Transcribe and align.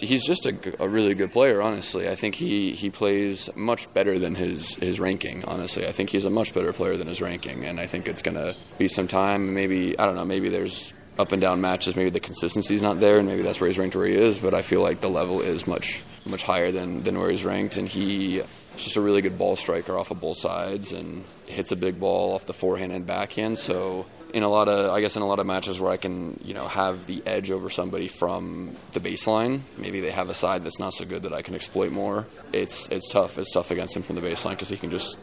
He's 0.00 0.24
just 0.24 0.46
a, 0.46 0.54
a, 0.82 0.88
really 0.88 1.14
good 1.14 1.32
player, 1.32 1.60
honestly. 1.60 2.08
I 2.08 2.14
think 2.14 2.34
he, 2.34 2.72
he 2.72 2.90
plays 2.90 3.50
much 3.56 3.92
better 3.94 4.18
than 4.18 4.34
his, 4.34 4.74
his 4.76 5.00
ranking, 5.00 5.44
honestly. 5.44 5.86
I 5.86 5.92
think 5.92 6.10
he's 6.10 6.24
a 6.24 6.30
much 6.30 6.54
better 6.54 6.72
player 6.72 6.96
than 6.96 7.08
his 7.08 7.20
ranking, 7.20 7.64
and 7.64 7.80
I 7.80 7.86
think 7.86 8.06
it's 8.06 8.22
going 8.22 8.36
to 8.36 8.54
be 8.78 8.88
some 8.88 9.08
time. 9.08 9.54
Maybe, 9.54 9.98
I 9.98 10.06
don't 10.06 10.14
know, 10.14 10.24
maybe 10.24 10.48
there's 10.48 10.94
up 11.18 11.32
and 11.32 11.40
down 11.40 11.60
matches. 11.60 11.96
Maybe 11.96 12.10
the 12.10 12.20
consistency's 12.20 12.82
not 12.82 13.00
there, 13.00 13.18
and 13.18 13.26
maybe 13.26 13.42
that's 13.42 13.60
where 13.60 13.68
he's 13.68 13.78
ranked 13.78 13.96
where 13.96 14.06
he 14.06 14.14
is. 14.14 14.38
But 14.38 14.54
I 14.54 14.62
feel 14.62 14.82
like 14.82 15.00
the 15.00 15.10
level 15.10 15.40
is 15.40 15.66
much 15.66 16.02
much 16.28 16.42
higher 16.42 16.70
than 16.70 17.02
than 17.02 17.18
where 17.18 17.30
he's 17.30 17.44
ranked, 17.44 17.76
and 17.76 17.88
he 17.88 18.42
just 18.76 18.96
a 18.96 19.00
really 19.00 19.20
good 19.20 19.36
ball 19.36 19.56
striker 19.56 19.98
off 19.98 20.10
of 20.10 20.20
both 20.20 20.38
sides 20.38 20.92
and 20.92 21.24
hits 21.46 21.72
a 21.72 21.76
big 21.76 21.98
ball 21.98 22.32
off 22.34 22.46
the 22.46 22.52
forehand 22.52 22.92
and 22.92 23.06
backhand. 23.06 23.58
So 23.58 24.06
in 24.32 24.42
a 24.42 24.48
lot 24.48 24.68
of 24.68 24.90
I 24.90 25.00
guess 25.00 25.16
in 25.16 25.22
a 25.22 25.26
lot 25.26 25.38
of 25.38 25.46
matches 25.46 25.80
where 25.80 25.90
I 25.90 25.96
can 25.96 26.40
you 26.44 26.54
know 26.54 26.68
have 26.68 27.06
the 27.06 27.22
edge 27.26 27.50
over 27.50 27.70
somebody 27.70 28.08
from 28.08 28.76
the 28.92 29.00
baseline, 29.00 29.60
maybe 29.76 30.00
they 30.00 30.10
have 30.10 30.30
a 30.30 30.34
side 30.34 30.64
that's 30.64 30.78
not 30.78 30.92
so 30.92 31.04
good 31.04 31.22
that 31.22 31.32
I 31.32 31.42
can 31.42 31.54
exploit 31.54 31.92
more. 31.92 32.26
It's 32.52 32.88
it's 32.88 33.08
tough. 33.08 33.38
It's 33.38 33.52
tough 33.52 33.70
against 33.70 33.96
him 33.96 34.02
from 34.02 34.16
the 34.16 34.22
baseline 34.22 34.50
because 34.50 34.68
he 34.68 34.76
can 34.76 34.90
just 34.90 35.18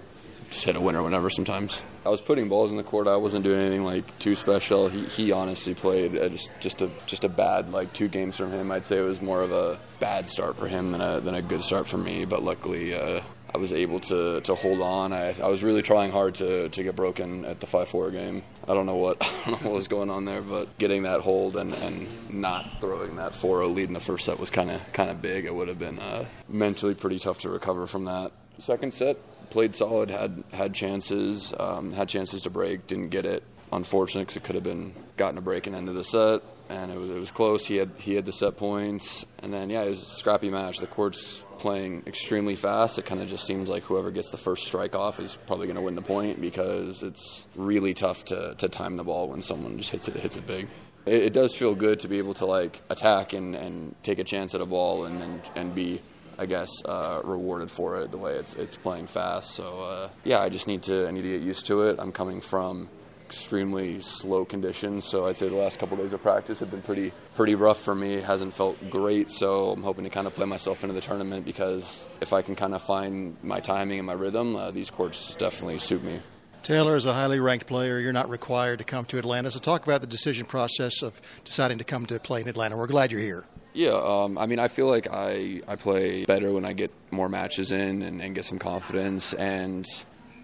just 0.50 0.66
hit 0.66 0.76
a 0.76 0.82
winner 0.82 1.04
whenever 1.04 1.30
sometimes. 1.30 1.84
I 2.06 2.10
was 2.10 2.22
putting 2.22 2.50
balls 2.50 2.72
in 2.72 2.78
the 2.78 2.84
court. 2.84 3.08
I 3.08 3.16
wasn't 3.16 3.44
doing 3.44 3.60
anything 3.60 3.84
like 3.84 4.20
too 4.20 4.36
special. 4.36 4.90
He, 4.90 5.06
he 5.06 5.32
honestly 5.32 5.74
played 5.74 6.14
just 6.14 6.50
just 6.60 6.82
a 6.82 6.90
just 7.06 7.24
a 7.24 7.30
bad 7.30 7.72
like 7.72 7.94
two 7.94 8.08
games 8.08 8.38
from 8.38 8.52
him. 8.52 8.72
I'd 8.72 8.86
say 8.86 8.98
it 8.98 9.02
was 9.02 9.22
more 9.22 9.42
of 9.42 9.52
a 9.52 9.78
bad 10.00 10.28
start 10.28 10.58
for 10.58 10.68
him 10.68 10.92
than 10.92 11.02
a 11.02 11.20
than 11.20 11.36
a 11.36 11.42
good 11.42 11.62
start 11.62 11.88
for 11.88 11.98
me. 11.98 12.26
But 12.26 12.44
luckily, 12.44 12.94
uh, 12.94 13.22
I 13.56 13.58
was 13.58 13.72
able 13.72 14.02
to, 14.02 14.42
to 14.42 14.54
hold 14.54 14.82
on. 14.82 15.14
I, 15.14 15.34
I 15.42 15.48
was 15.48 15.64
really 15.64 15.82
trying 15.82 16.12
hard 16.12 16.36
to, 16.36 16.68
to 16.68 16.84
get 16.84 16.94
broken 16.94 17.46
at 17.46 17.62
the 17.62 17.68
5 17.68 17.88
4 17.88 18.12
game. 18.12 18.44
I 18.68 18.74
don't 18.74 18.86
know 18.86 18.98
what 18.98 19.18
I 19.46 19.50
don't 19.50 19.64
know 19.64 19.70
what 19.70 19.76
was 19.76 19.88
going 19.88 20.10
on 20.10 20.26
there, 20.26 20.42
but 20.42 20.78
getting 20.78 21.04
that 21.04 21.22
hold 21.22 21.56
and, 21.56 21.74
and 21.76 22.06
not 22.30 22.66
throwing 22.82 23.16
that 23.16 23.34
4 23.34 23.60
0 23.60 23.70
lead 23.70 23.88
in 23.88 23.94
the 23.94 24.02
first 24.02 24.26
set 24.26 24.40
was 24.40 24.50
kind 24.50 24.70
of 24.70 24.82
kind 24.92 25.10
of 25.10 25.22
big. 25.22 25.46
It 25.46 25.56
would 25.56 25.70
have 25.70 25.80
been 25.80 26.00
uh, 26.00 26.26
mentally 26.50 26.96
pretty 26.96 27.18
tough 27.18 27.40
to 27.40 27.50
recover 27.50 27.88
from 27.88 28.04
that. 28.06 28.34
Second 28.58 28.94
set, 28.94 29.18
played 29.50 29.76
solid, 29.76 30.10
had 30.10 30.44
had 30.52 30.74
chances, 30.74 31.54
um, 31.60 31.92
had 31.94 32.10
chances 32.10 32.44
to 32.44 32.50
break, 32.50 32.88
didn't 32.88 33.10
get 33.10 33.26
it. 33.26 33.44
Unfortunate 33.72 34.22
because 34.22 34.38
it 34.38 34.44
could 34.44 34.56
have 34.56 34.64
been 34.64 34.94
gotten 35.18 35.38
a 35.38 35.42
break 35.42 35.68
and 35.68 35.76
end 35.76 35.90
of 35.90 35.96
the 35.96 36.04
set, 36.04 36.42
and 36.70 36.92
it 36.92 37.00
was 37.00 37.10
it 37.10 37.20
was 37.20 37.32
close. 37.32 37.66
He 37.66 37.78
had 37.78 37.92
he 37.98 38.16
had 38.16 38.26
the 38.26 38.32
set 38.32 38.58
points, 38.58 39.26
and 39.42 39.54
then 39.54 39.70
yeah, 39.70 39.84
it 39.84 39.90
was 39.90 40.02
a 40.02 40.06
scrappy 40.06 40.50
match. 40.50 40.78
The 40.78 40.88
court's 40.88 41.44
playing 41.58 42.04
extremely 42.06 42.56
fast. 42.56 43.00
It 43.00 43.06
kind 43.06 43.22
of 43.22 43.28
just 43.28 43.46
seems 43.46 43.70
like 43.70 43.84
whoever 43.84 44.12
gets 44.12 44.32
the 44.32 44.38
first 44.38 44.66
strike 44.68 44.96
off 44.96 45.20
is 45.20 45.38
probably 45.48 45.68
going 45.68 45.78
to 45.78 45.82
win 45.82 45.96
the 45.96 46.02
point 46.02 46.42
because 46.42 47.02
it's 47.04 47.48
really 47.56 47.94
tough 47.94 48.26
to, 48.26 48.56
to 48.56 48.70
time 48.70 48.98
the 48.98 49.04
ball 49.04 49.30
when 49.30 49.42
someone 49.42 49.78
just 49.78 49.92
hits 49.92 50.08
it 50.08 50.16
hits 50.16 50.38
it 50.38 50.46
big. 50.46 50.68
It, 51.06 51.34
does 51.34 51.54
feel 51.54 51.76
good 51.76 52.00
to 52.00 52.08
be 52.08 52.18
able 52.18 52.34
to 52.36 52.48
like 52.48 52.82
attack 52.90 53.34
and, 53.34 53.56
and 53.56 53.96
take 54.02 54.18
a 54.18 54.24
chance 54.24 54.56
at 54.56 54.62
a 54.62 54.66
ball 54.66 55.06
and 55.06 55.22
and, 55.22 55.42
and 55.56 55.76
be 55.76 56.02
I 56.38 56.46
guess, 56.46 56.70
uh, 56.86 57.22
rewarded 57.24 57.72
for 57.72 58.02
it 58.02 58.12
the 58.12 58.18
way 58.18 58.34
it's 58.34 58.54
it's 58.56 58.76
playing 58.76 59.08
fast. 59.08 59.52
So 59.52 59.82
uh, 59.82 60.10
yeah, 60.24 60.42
I 60.42 60.50
just 60.50 60.68
need 60.68 60.84
to 60.84 61.08
I 61.08 61.12
need 61.12 61.24
to 61.24 61.30
get 61.30 61.42
used 61.42 61.66
to 61.68 61.84
it. 61.84 61.98
I'm 62.00 62.12
coming 62.12 62.42
from 62.42 62.90
extremely 63.26 64.00
slow 64.02 64.46
conditions, 64.46 65.06
so 65.06 65.28
I'd 65.28 65.36
say 65.36 65.50
the 65.50 65.56
last 65.56 65.80
couple 65.80 65.98
of 65.98 66.04
days 66.04 66.14
of 66.14 66.22
practice 66.22 66.60
have 66.60 66.70
been 66.70 66.82
pretty 66.82 67.12
pretty 67.36 67.56
rough 67.56 67.82
for 67.82 67.96
me. 67.96 68.16
It 68.16 68.24
hasn't 68.24 68.54
felt 68.54 68.78
great, 68.90 69.30
so 69.30 69.72
I'm 69.72 69.84
hoping 69.84 70.04
to 70.04 70.10
kind 70.10 70.28
of 70.28 70.36
play 70.36 70.46
myself 70.46 70.84
into 70.84 70.94
the 70.94 71.02
tournament 71.02 71.46
because 71.46 72.08
if 72.22 72.34
I 72.34 72.42
can 72.42 72.56
kind 72.56 72.74
of 72.74 72.82
find 72.82 73.36
my 73.42 73.60
timing 73.60 74.00
and 74.00 74.08
my 74.08 74.14
rhythm, 74.14 74.56
uh, 74.56 74.72
these 74.72 74.90
courts 74.90 75.36
definitely 75.36 75.80
suit 75.80 76.04
me. 76.04 76.20
Taylor 76.62 76.96
is 76.96 77.06
a 77.06 77.14
highly 77.14 77.40
ranked 77.40 77.68
player. 77.68 78.00
You're 78.00 78.12
not 78.12 78.28
required 78.28 78.80
to 78.80 78.86
come 78.86 79.06
to 79.06 79.20
Atlanta. 79.20 79.52
So, 79.52 79.60
talk 79.60 79.86
about 79.86 80.02
the 80.02 80.08
decision 80.08 80.48
process 80.48 81.04
of 81.04 81.22
deciding 81.44 81.78
to 81.78 81.84
come 81.84 82.08
to 82.08 82.20
play 82.20 82.42
in 82.42 82.48
Atlanta. 82.48 82.76
We're 82.76 82.88
glad 82.88 83.12
you're 83.12 83.22
here. 83.22 83.46
Yeah, 83.76 84.00
um, 84.02 84.38
I 84.38 84.46
mean, 84.46 84.58
I 84.58 84.70
feel 84.70 84.88
like 84.88 85.10
I, 85.12 85.62
I 85.68 85.76
play 85.76 86.24
better 86.24 86.54
when 86.54 86.64
I 86.64 86.72
get 86.72 86.92
more 87.12 87.28
matches 87.28 87.74
in 87.74 88.04
and, 88.04 88.22
and, 88.22 88.34
get 88.34 88.46
some 88.46 88.58
confidence. 88.58 89.34
And 89.34 89.86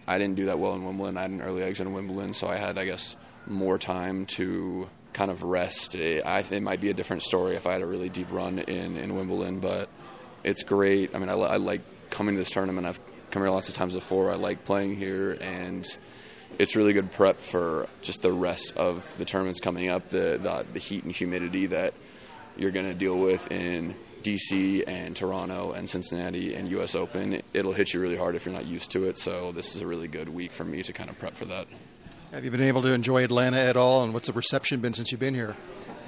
I 0.06 0.18
didn't 0.18 0.36
do 0.36 0.48
that 0.48 0.60
well 0.60 0.74
in 0.74 0.84
Wimbledon. 0.84 1.18
I 1.18 1.22
had 1.22 1.32
an 1.32 1.42
early 1.42 1.64
exit 1.64 1.88
in 1.88 1.94
Wimbledon, 1.94 2.34
so 2.34 2.50
I 2.50 2.58
had, 2.58 2.78
I 2.78 2.84
guess, 2.84 3.16
more 3.47 3.78
time 3.78 4.25
to 4.38 4.90
kind 5.14 5.31
of 5.31 5.44
rest. 5.44 5.96
It, 5.96 6.25
I 6.25 6.40
it 6.40 6.62
might 6.62 6.81
be 6.81 6.90
a 6.90 6.94
different 6.94 7.24
story 7.24 7.56
if 7.56 7.66
I 7.66 7.72
had 7.72 7.81
a 7.81 7.86
really 7.86 8.09
deep 8.09 8.30
run 8.31 8.59
in, 8.59 8.97
in 8.97 9.16
Wimbledon, 9.16 9.62
but 9.62 9.88
it's 10.44 10.63
great. 10.63 11.16
I 11.16 11.19
mean, 11.19 11.30
I, 11.30 11.36
I 11.36 11.56
like 11.56 11.84
coming 12.09 12.36
to 12.36 12.40
this 12.40 12.52
tournament. 12.52 12.86
I've 12.86 13.00
come 13.30 13.44
here 13.44 13.50
lots 13.50 13.69
of 13.69 13.75
times 13.75 13.94
before. 13.94 14.30
I 14.30 14.36
like 14.36 14.66
playing 14.66 14.98
here, 14.98 15.38
and 15.40 15.88
it's 16.59 16.75
really 16.75 16.92
good 16.92 17.13
prep 17.13 17.40
for 17.40 17.88
just 18.02 18.24
the 18.24 18.34
rest 18.34 18.75
of 18.75 19.09
the 19.18 19.24
tournaments 19.24 19.62
coming 19.62 19.88
up, 19.88 20.09
the, 20.09 20.38
the, 20.38 20.66
the 20.74 20.80
heat 20.80 21.06
and 21.06 21.16
humidity 21.16 21.68
that– 21.68 21.94
you're 22.62 22.72
going 22.72 22.88
to 22.88 22.94
deal 22.94 23.18
with 23.18 23.52
in 23.52 23.96
DC 24.22 24.84
and 24.88 25.16
Toronto 25.16 25.72
and 25.72 25.90
Cincinnati 25.90 26.54
and 26.54 26.70
US 26.70 26.96
Open, 26.96 27.42
it'll 27.54 27.74
hit 27.74 27.94
you 27.94 28.00
really 28.00 28.18
hard 28.18 28.36
if 28.36 28.46
you're 28.46 28.54
not 28.54 28.66
used 28.66 28.92
to 28.92 29.06
it. 29.06 29.18
So 29.18 29.52
this 29.52 29.76
is 29.76 29.82
a 29.82 29.88
really 29.88 30.08
good 30.08 30.30
week 30.30 30.52
for 30.52 30.64
me 30.64 30.84
to 30.84 30.94
kind 30.94 31.10
of 31.10 31.18
prep 31.18 31.36
for 31.36 31.46
that. 31.46 31.68
Have 32.32 32.46
you 32.46 32.52
been 32.52 32.62
able 32.62 32.82
to 32.84 32.94
enjoy 32.94 33.24
Atlanta 33.24 33.58
at 33.58 33.76
all, 33.76 34.04
and 34.04 34.14
what's 34.14 34.28
the 34.28 34.34
reception 34.34 34.80
been 34.80 34.94
since 34.94 35.12
you've 35.12 35.20
been 35.20 35.34
here? 35.34 35.56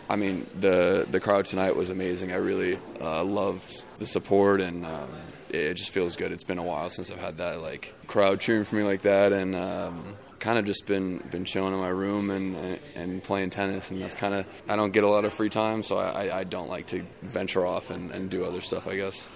I 0.10 0.16
mean, 0.16 0.48
the 0.58 1.06
the 1.10 1.20
crowd 1.20 1.46
tonight 1.46 1.76
was 1.76 1.90
amazing. 1.90 2.32
I 2.32 2.36
really 2.36 2.78
uh, 3.02 3.24
loved 3.26 3.84
the 4.00 4.06
support, 4.06 4.62
and 4.62 4.86
um, 4.86 5.10
it 5.50 5.74
just 5.74 5.90
feels 5.90 6.16
good. 6.16 6.32
It's 6.32 6.44
been 6.46 6.60
a 6.60 6.64
while 6.64 6.90
since 6.90 7.12
I've 7.12 7.20
had 7.20 7.38
that 7.38 7.62
like 7.62 7.94
crowd 8.08 8.40
cheering 8.40 8.64
for 8.64 8.76
me 8.76 8.84
like 8.84 9.02
that, 9.02 9.34
and 9.34 9.54
um, 9.54 10.16
kind 10.44 10.60
of 10.60 10.66
just 10.66 10.86
been 10.86 11.20
been 11.32 11.46
chilling 11.46 11.74
in 11.74 11.80
my 11.80 11.88
room 11.88 12.30
and, 12.30 12.58
and, 12.58 12.80
and 12.96 13.24
playing 13.24 13.50
tennis, 13.50 13.92
and 13.92 14.02
that's 14.02 14.14
kind 14.14 14.34
of 14.34 14.46
I 14.68 14.76
don't 14.76 14.92
get 14.92 15.06
a 15.06 15.08
lot 15.08 15.24
of 15.24 15.32
free 15.32 15.50
time, 15.50 15.84
so 15.84 15.98
I, 15.98 16.40
I 16.40 16.44
don't 16.44 16.70
like 16.70 16.88
to 16.88 17.06
venture 17.22 17.66
off 17.66 17.90
and, 17.90 18.12
and 18.12 18.30
do 18.30 18.44
other 18.44 18.60
stuff. 18.60 18.86
I 18.86 18.98
guess. 18.98 19.30